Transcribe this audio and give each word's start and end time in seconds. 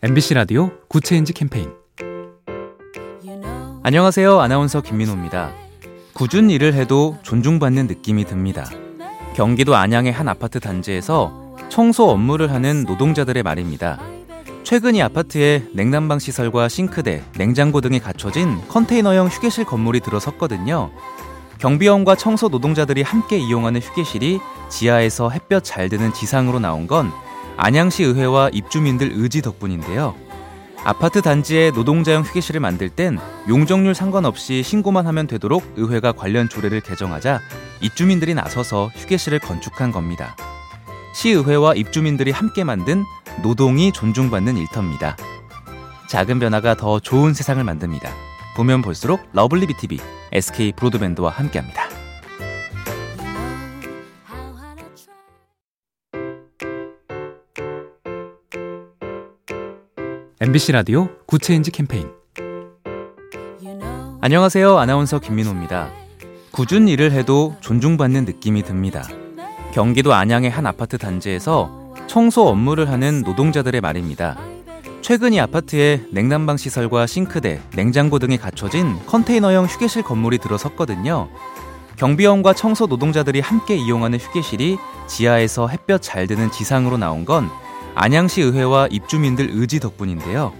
MBC 0.00 0.34
라디오 0.34 0.70
Good 0.86 1.04
Change 1.04 1.32
캠페인 1.32 1.72
안녕하세요. 3.82 4.38
아나운서 4.38 4.80
김민호입니다. 4.80 5.50
궂은 6.14 6.50
일을 6.50 6.74
해도 6.74 7.16
존중받는 7.24 7.88
느낌이 7.88 8.24
듭니다. 8.24 8.64
경기도 9.34 9.74
안양의 9.74 10.12
한 10.12 10.28
아파트 10.28 10.60
단지에서 10.60 11.56
청소 11.68 12.10
업무를 12.10 12.52
하는 12.52 12.84
노동자들의 12.84 13.42
말입니다. 13.42 13.98
최근 14.62 14.94
이 14.94 15.02
아파트에 15.02 15.64
냉난방 15.72 16.20
시설과 16.20 16.68
싱크대, 16.68 17.24
냉장고 17.36 17.80
등이 17.80 17.98
갖춰진 17.98 18.56
컨테이너형 18.68 19.26
휴게실 19.26 19.64
건물이 19.64 19.98
들어섰거든요. 19.98 20.92
경비원과 21.58 22.14
청소 22.14 22.46
노동자들이 22.46 23.02
함께 23.02 23.36
이용하는 23.36 23.80
휴게실이 23.80 24.38
지하에서 24.68 25.30
햇볕 25.30 25.64
잘 25.64 25.88
드는 25.88 26.12
지상으로 26.14 26.60
나온 26.60 26.86
건 26.86 27.10
안양시 27.58 28.04
의회와 28.04 28.50
입주민들 28.52 29.10
의지 29.14 29.42
덕분인데요. 29.42 30.14
아파트 30.84 31.20
단지에 31.20 31.72
노동자용 31.72 32.22
휴게실을 32.22 32.60
만들 32.60 32.88
땐 32.88 33.18
용적률 33.48 33.96
상관없이 33.96 34.62
신고만 34.62 35.08
하면 35.08 35.26
되도록 35.26 35.74
의회가 35.76 36.12
관련 36.12 36.48
조례를 36.48 36.80
개정하자 36.80 37.40
입주민들이 37.80 38.32
나서서 38.34 38.90
휴게실을 38.94 39.40
건축한 39.40 39.90
겁니다. 39.90 40.36
시의회와 41.14 41.74
입주민들이 41.74 42.30
함께 42.30 42.62
만든 42.62 43.04
노동이 43.42 43.90
존중받는 43.90 44.56
일터입니다. 44.56 45.16
작은 46.08 46.38
변화가 46.38 46.76
더 46.76 47.00
좋은 47.00 47.34
세상을 47.34 47.62
만듭니다. 47.62 48.08
보면 48.56 48.82
볼수록 48.82 49.20
lovely 49.32 49.66
B 49.66 49.77
tv 49.77 49.98
SK 50.32 50.72
브로드밴드와 50.72 51.30
함께합니다. 51.30 51.87
MBC 60.40 60.70
라디오 60.70 61.08
Good 61.26 61.44
Change 61.44 61.72
캠페인 61.72 62.08
안녕하세요. 64.20 64.78
아나운서 64.78 65.18
김민호입니다. 65.18 65.90
궂은 66.52 66.86
일을 66.86 67.10
해도 67.10 67.56
존중받는 67.60 68.24
느낌이 68.24 68.62
듭니다. 68.62 69.02
경기도 69.72 70.14
안양의 70.14 70.48
한 70.48 70.64
아파트 70.66 70.96
단지에서 70.96 71.92
청소 72.06 72.46
업무를 72.46 72.88
하는 72.88 73.22
노동자들의 73.22 73.80
말입니다. 73.80 74.38
최근 75.02 75.32
이 75.32 75.40
아파트에 75.40 76.04
냉난방 76.12 76.56
시설과 76.56 77.08
싱크대, 77.08 77.60
냉장고 77.74 78.20
등이 78.20 78.38
갖춰진 78.38 78.96
컨테이너형 79.06 79.64
휴게실 79.64 80.04
건물이 80.04 80.38
들어섰거든요. 80.38 81.28
경비원과 81.96 82.52
청소 82.52 82.86
노동자들이 82.86 83.40
함께 83.40 83.74
이용하는 83.74 84.20
휴게실이 84.20 84.78
지하에서 85.08 85.66
햇볕 85.66 86.00
잘 86.00 86.28
드는 86.28 86.52
지상으로 86.52 86.96
나온 86.96 87.24
건 87.24 87.50
안양시 88.00 88.42
의회와 88.42 88.86
입주민들 88.92 89.48
의지 89.50 89.80
덕분인데요. 89.80 90.52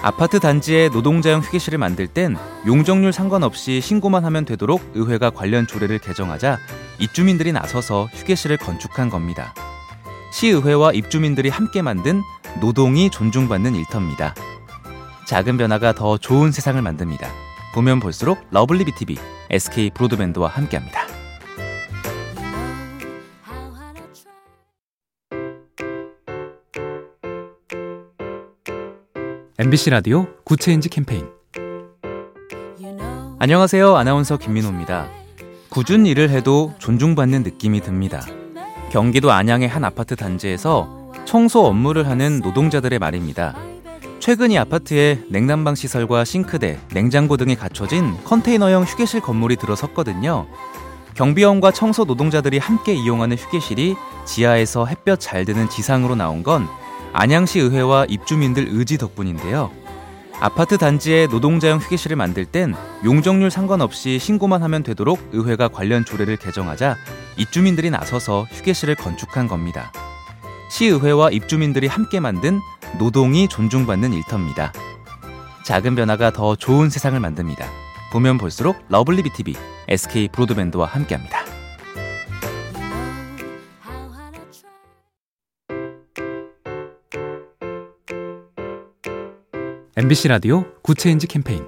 아파트 0.00 0.38
단지에 0.38 0.90
노동자용 0.90 1.40
휴게실을 1.40 1.76
만들 1.76 2.06
땐 2.06 2.36
용적률 2.68 3.12
상관없이 3.12 3.80
신고만 3.80 4.24
하면 4.24 4.44
되도록 4.44 4.92
의회가 4.94 5.30
관련 5.30 5.66
조례를 5.66 5.98
개정하자 5.98 6.58
입주민들이 7.00 7.50
나서서 7.50 8.08
휴게실을 8.12 8.58
건축한 8.58 9.10
겁니다. 9.10 9.54
시의회와 10.30 10.92
입주민들이 10.92 11.48
함께 11.48 11.82
만든 11.82 12.22
노동이 12.60 13.10
존중받는 13.10 13.74
일터입니다. 13.74 14.36
작은 15.26 15.56
변화가 15.56 15.94
더 15.94 16.16
좋은 16.16 16.52
세상을 16.52 16.80
만듭니다. 16.80 17.28
보면 17.74 17.98
볼수록 17.98 18.38
lovely 18.52 18.84
B 18.84 18.95
tv 18.95 19.18
SK 19.50 19.90
브로드밴드와 19.90 20.48
함께합니다. 20.48 21.07
MBC 29.60 29.90
라디오 29.90 30.28
Good 30.44 30.62
Change 30.62 30.88
캠페인 30.88 31.26
안녕하세요. 33.40 33.96
아나운서 33.96 34.36
김민호입니다. 34.36 35.08
궂은 35.68 36.06
일을 36.06 36.30
해도 36.30 36.74
존중받는 36.78 37.42
느낌이 37.42 37.80
듭니다. 37.80 38.24
경기도 38.92 39.32
안양의 39.32 39.66
한 39.66 39.82
아파트 39.82 40.14
단지에서 40.14 41.10
청소 41.24 41.66
업무를 41.66 42.06
하는 42.06 42.38
노동자들의 42.38 43.00
말입니다. 43.00 43.56
최근 44.20 44.52
이 44.52 44.58
아파트에 44.58 45.24
냉난방 45.28 45.74
시설과 45.74 46.24
싱크대, 46.24 46.78
냉장고 46.94 47.36
등이 47.36 47.56
갖춰진 47.56 48.14
컨테이너형 48.22 48.84
휴게실 48.84 49.22
건물이 49.22 49.56
들어섰거든요. 49.56 50.46
경비원과 51.14 51.72
청소 51.72 52.04
노동자들이 52.04 52.58
함께 52.58 52.94
이용하는 52.94 53.36
휴게실이 53.36 53.96
지하에서 54.24 54.86
햇볕 54.86 55.18
잘 55.18 55.44
드는 55.44 55.68
지상으로 55.68 56.14
나온 56.14 56.44
건 56.44 56.68
안양시 57.12 57.60
의회와 57.60 58.06
입주민들 58.08 58.68
의지 58.70 58.98
덕분인데요. 58.98 59.70
아파트 60.40 60.78
단지에 60.78 61.26
노동자용 61.26 61.78
휴게실을 61.80 62.16
만들 62.16 62.44
땐 62.44 62.74
용적률 63.04 63.50
상관없이 63.50 64.18
신고만 64.18 64.62
하면 64.62 64.82
되도록 64.82 65.18
의회가 65.32 65.68
관련 65.68 66.04
조례를 66.04 66.36
개정하자 66.36 66.96
입주민들이 67.36 67.90
나서서 67.90 68.46
휴게실을 68.50 68.94
건축한 68.94 69.48
겁니다. 69.48 69.92
시의회와 70.70 71.30
입주민들이 71.30 71.86
함께 71.86 72.20
만든 72.20 72.60
노동이 72.98 73.48
존중받는 73.48 74.12
일터입니다. 74.12 74.72
작은 75.64 75.96
변화가 75.96 76.30
더 76.30 76.56
좋은 76.56 76.88
세상을 76.88 77.18
만듭니다. 77.18 77.66
보면 78.12 78.38
볼수록 78.38 78.76
lovely 78.88 79.22
B 79.22 79.33
tv 79.33 79.56
SK 79.88 80.28
브로드밴드와 80.28 80.86
함께합니다. 80.86 81.47
MBC 89.98 90.28
라디오 90.28 90.64
Good 90.82 91.00
Change 91.00 91.26
캠페인 91.26 91.66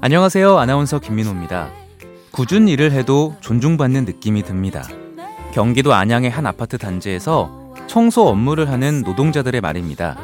안녕하세요. 0.00 0.56
아나운서 0.56 1.00
김민호입니다. 1.00 1.72
궂은 2.30 2.68
일을 2.68 2.92
해도 2.92 3.34
존중받는 3.40 4.04
느낌이 4.04 4.44
듭니다. 4.44 4.84
경기도 5.52 5.94
안양의 5.94 6.30
한 6.30 6.46
아파트 6.46 6.78
단지에서 6.78 7.74
청소 7.88 8.28
업무를 8.28 8.70
하는 8.70 9.02
노동자들의 9.02 9.60
말입니다. 9.60 10.16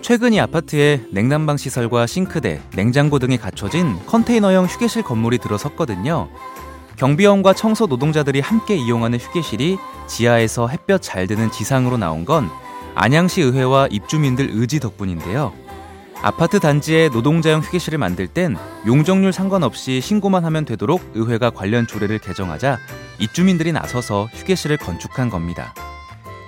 최근 0.00 0.32
이 0.32 0.38
아파트에 0.38 1.06
냉난방 1.10 1.56
시설과 1.56 2.06
싱크대, 2.06 2.62
냉장고 2.76 3.18
등이 3.18 3.36
갖춰진 3.36 3.96
컨테이너형 4.06 4.66
휴게실 4.66 5.02
건물이 5.02 5.38
들어섰거든요. 5.38 6.28
경비원과 6.94 7.54
청소 7.54 7.86
노동자들이 7.86 8.38
함께 8.38 8.76
이용하는 8.76 9.18
휴게실이 9.18 9.76
지하에서 10.06 10.68
햇볕 10.68 11.02
잘 11.02 11.26
드는 11.26 11.50
지상으로 11.50 11.96
나온 11.96 12.24
건 12.24 12.48
안양시 12.94 13.40
의회와 13.40 13.88
입주민들 13.90 14.50
의지 14.52 14.80
덕분인데요. 14.80 15.52
아파트 16.22 16.60
단지에 16.60 17.08
노동자용 17.08 17.60
휴게실을 17.60 17.98
만들 17.98 18.28
땐 18.28 18.56
용적률 18.86 19.32
상관없이 19.32 20.00
신고만 20.00 20.44
하면 20.44 20.64
되도록 20.64 21.02
의회가 21.14 21.50
관련 21.50 21.86
조례를 21.86 22.20
개정하자 22.20 22.78
입주민들이 23.18 23.72
나서서 23.72 24.28
휴게실을 24.32 24.76
건축한 24.76 25.30
겁니다. 25.30 25.74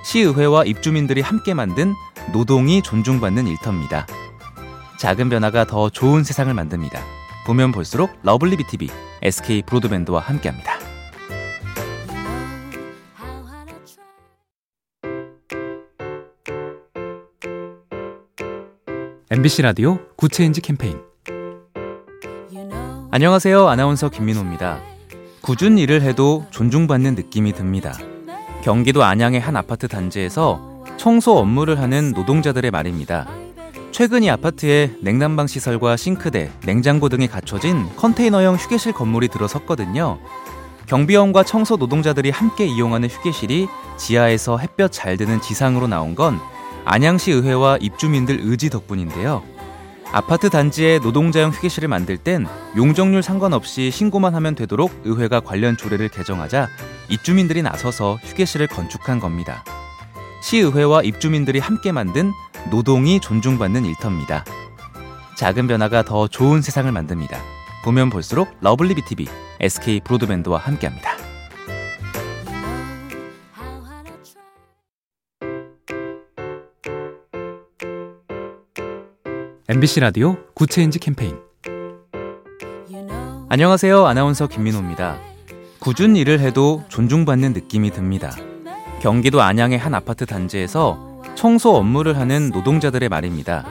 시의회와 0.04 0.64
입주민들이 0.64 1.22
함께 1.22 1.54
만든 1.54 1.94
노동이 2.32 2.82
존중받는 2.82 3.46
일터입니다. 3.48 4.06
작은 4.98 5.28
변화가 5.28 5.64
더 5.64 5.90
좋은 5.90 6.22
세상을 6.22 6.52
만듭니다. 6.54 7.00
보면 7.46 7.72
볼수록 7.72 8.10
lovely 8.22 8.56
B 8.56 8.68
tv 8.68 8.90
SK 9.22 9.62
브로드밴드와 9.62 10.20
함께합니다. 10.20 10.83
MBC 19.30 19.62
라디오 19.62 19.98
Good 20.16 20.34
Change 20.34 20.60
캠페인 20.60 21.00
안녕하세요. 23.10 23.66
아나운서 23.68 24.10
김민호입니다. 24.10 24.80
궂은 25.40 25.78
일을 25.78 26.02
해도 26.02 26.44
존중받는 26.50 27.14
느낌이 27.14 27.54
듭니다. 27.54 27.94
경기도 28.62 29.02
안양의 29.02 29.40
한 29.40 29.56
아파트 29.56 29.88
단지에서 29.88 30.84
청소 30.98 31.38
업무를 31.38 31.80
하는 31.80 32.12
노동자들의 32.12 32.70
말입니다. 32.70 33.26
최근 33.92 34.22
이 34.22 34.30
아파트에 34.30 34.90
냉난방 35.00 35.46
시설과 35.46 35.96
싱크대, 35.96 36.50
냉장고 36.66 37.08
등이 37.08 37.26
갖춰진 37.26 37.86
컨테이너형 37.96 38.56
휴게실 38.56 38.92
건물이 38.92 39.28
들어섰거든요. 39.28 40.18
경비원과 40.86 41.44
청소 41.44 41.76
노동자들이 41.76 42.28
함께 42.28 42.66
이용하는 42.66 43.08
휴게실이 43.08 43.68
지하에서 43.96 44.58
햇볕 44.58 44.92
잘 44.92 45.16
드는 45.16 45.40
지상으로 45.40 45.86
나온 45.86 46.14
건 46.14 46.38
안양시 46.84 47.32
의회와 47.32 47.78
입주민들 47.80 48.40
의지 48.42 48.70
덕분인데요. 48.70 49.42
아파트 50.12 50.48
단지에 50.48 51.00
노동자용 51.00 51.50
휴게실을 51.50 51.88
만들 51.88 52.16
땐 52.16 52.46
용적률 52.76 53.22
상관없이 53.22 53.90
신고만 53.90 54.34
하면 54.36 54.54
되도록 54.54 54.92
의회가 55.04 55.40
관련 55.40 55.76
조례를 55.76 56.08
개정하자 56.08 56.68
입주민들이 57.08 57.62
나서서 57.62 58.18
휴게실을 58.22 58.68
건축한 58.68 59.18
겁니다. 59.18 59.64
시의회와 60.42 61.02
입주민들이 61.02 61.58
함께 61.58 61.90
만든 61.90 62.32
노동이 62.70 63.18
존중받는 63.18 63.84
일터입니다. 63.84 64.44
작은 65.36 65.66
변화가 65.66 66.04
더 66.04 66.28
좋은 66.28 66.62
세상을 66.62 66.90
만듭니다. 66.92 67.38
보면 67.82 68.10
볼수록 68.10 68.56
lovely 68.60 68.94
B 68.94 69.05
tv 69.05 69.26
SK 69.60 70.00
브로드밴드와 70.00 70.58
함께합니다. 70.58 71.13
MBC 79.66 80.00
라디오 80.00 80.36
Good 80.52 80.71
Change 80.71 80.98
캠페인 80.98 81.38
안녕하세요. 83.48 84.04
아나운서 84.04 84.46
김민호입니다. 84.46 85.16
궂은 85.78 86.16
일을 86.16 86.40
해도 86.40 86.82
존중받는 86.90 87.54
느낌이 87.54 87.90
듭니다. 87.90 88.30
경기도 89.00 89.40
안양의 89.40 89.78
한 89.78 89.94
아파트 89.94 90.26
단지에서 90.26 91.22
청소 91.34 91.76
업무를 91.76 92.18
하는 92.18 92.50
노동자들의 92.50 93.08
말입니다. 93.08 93.64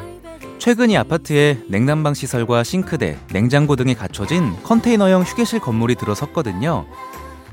최근 0.58 0.90
이 0.90 0.98
아파트에 0.98 1.60
냉난방 1.68 2.16
시설과 2.16 2.64
싱크대, 2.64 3.20
냉장고 3.32 3.76
등이 3.76 3.94
갖춰진 3.94 4.52
컨테이너형 4.64 5.22
휴게실 5.22 5.60
건물이 5.60 5.94
들어섰거든요. 5.94 6.88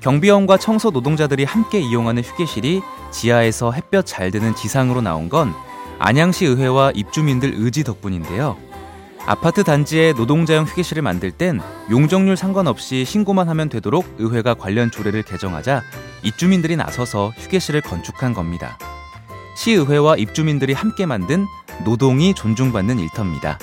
경비원과 0.01 0.57
청소 0.57 0.89
노동자들이 0.89 1.45
함께 1.45 1.79
이용하는 1.79 2.23
휴게실이 2.23 2.81
지하에서 3.11 3.73
햇볕 3.73 4.07
잘 4.07 4.31
드는 4.31 4.55
지상으로 4.55 5.03
나온 5.03 5.29
건 5.29 5.53
안양시 6.01 6.47
의회와 6.47 6.93
입주민들 6.95 7.53
의지 7.57 7.85
덕분인데요. 7.85 8.57
아파트 9.27 9.63
단지에 9.63 10.15
노동자용 10.15 10.65
휴게실을 10.65 11.03
만들 11.03 11.31
땐 11.31 11.61
용적률 11.91 12.39
상관없이 12.39 13.05
신고만 13.05 13.51
하면 13.51 13.69
되도록 13.69 14.17
의회가 14.19 14.55
관련 14.55 14.91
조례를 14.91 15.23
개정하자 15.23 15.83
입주민들이 16.23 16.75
나서서 16.75 17.33
휴게실을 17.37 17.83
건축한 17.83 18.33
겁니다. 18.33 18.79
시의회와 19.57 20.17
입주민들이 20.17 20.73
함께 20.73 21.05
만든 21.05 21.47
노동이 21.85 22.33
존중받는 22.33 22.99
일터입니다. 22.99 23.59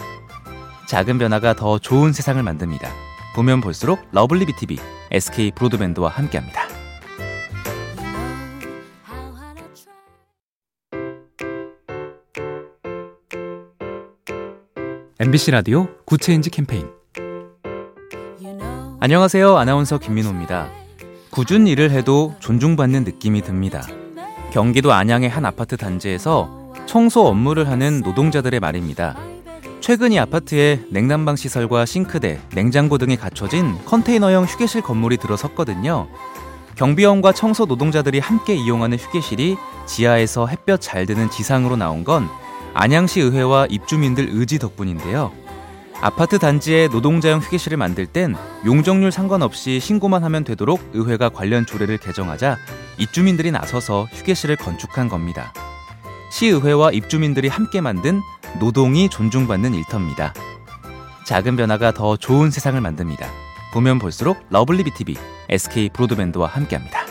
작은 0.87 1.17
변화가 1.17 1.55
더 1.55 1.79
좋은 1.79 2.13
세상을 2.13 2.41
만듭니다. 2.41 2.87
보면 3.35 3.61
볼수록 3.61 3.99
lovely 4.11 4.45
B 4.45 4.56
tv 4.56 4.77
SK 5.11 5.51
브로드밴드와 5.51 6.09
함께합니다. 6.09 6.66
MBC 15.19 15.49
라디오 15.49 15.87
Good 16.05 16.24
Change 16.24 16.51
캠페인 16.51 16.87
안녕하세요. 18.99 19.57
아나운서 19.57 19.97
김민호입니다. 19.97 20.69
궂은 21.31 21.65
일을 21.65 21.89
해도 21.89 22.35
존중받는 22.39 23.03
느낌이 23.03 23.41
듭니다. 23.41 23.81
경기도 24.51 24.93
안양의 24.93 25.27
한 25.27 25.43
아파트 25.43 25.75
단지에서 25.75 26.71
청소 26.85 27.25
업무를 27.25 27.67
하는 27.67 28.01
노동자들의 28.01 28.59
말입니다. 28.59 29.17
최근 29.81 30.11
이 30.11 30.19
아파트에 30.19 30.83
냉난방 30.91 31.35
시설과 31.35 31.87
싱크대, 31.87 32.39
냉장고 32.53 32.99
등이 32.99 33.17
갖춰진 33.17 33.75
컨테이너형 33.85 34.43
휴게실 34.45 34.83
건물이 34.83 35.17
들어섰거든요. 35.17 36.07
경비원과 36.75 37.31
청소 37.31 37.65
노동자들이 37.65 38.19
함께 38.19 38.53
이용하는 38.53 38.99
휴게실이 38.99 39.57
지하에서 39.87 40.45
햇볕 40.45 40.79
잘 40.79 41.07
드는 41.07 41.31
지상으로 41.31 41.75
나온 41.75 42.03
건 42.03 42.29
안양시 42.79 43.21
의회와 43.21 43.65
입주민들 43.71 44.29
의지 44.29 44.59
덕분인데요. 44.59 45.31
아파트 45.99 46.37
단지에 46.37 46.89
노동자용 46.89 47.39
휴게실을 47.39 47.75
만들 47.75 48.05
땐 48.05 48.35
용적률 48.67 49.11
상관없이 49.11 49.79
신고만 49.79 50.23
하면 50.23 50.43
되도록 50.43 50.91
의회가 50.93 51.29
관련 51.29 51.65
조례를 51.65 51.97
개정하자 51.97 52.57
입주민들이 52.99 53.49
나서서 53.49 54.07
휴게실을 54.11 54.57
건축한 54.57 55.09
겁니다. 55.09 55.53
시의회와 56.29 56.91
입주민들이 56.91 57.47
함께 57.47 57.81
만든 57.81 58.21
노동이 58.59 59.09
존중받는 59.09 59.73
일터입니다. 59.73 60.35
작은 61.25 61.55
변화가 61.55 61.93
더 61.93 62.15
좋은 62.15 62.51
세상을 62.51 62.79
만듭니다. 62.79 63.27
보면 63.73 63.97
볼수록 63.97 64.37
lovely 64.51 64.83
B 64.83 64.94
tv 64.94 65.17
SK 65.49 65.89
브로드밴드와 65.89 66.47
함께합니다. 66.47 67.06